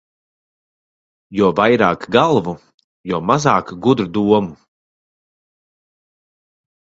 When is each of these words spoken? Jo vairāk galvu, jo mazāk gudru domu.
Jo 1.39 1.49
vairāk 1.57 2.07
galvu, 2.15 2.53
jo 3.11 3.19
mazāk 3.31 3.71
gudru 3.87 4.07
domu. 4.15 4.57